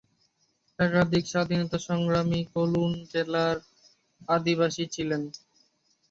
একাধিক 0.79 1.23
স্বাধীনতা 1.27 1.77
সংগ্রামী 1.87 2.39
কুর্নুল 2.51 2.93
জেলার 3.11 3.57
অধিবাসী 4.29 4.83
ছিলেন। 4.95 5.21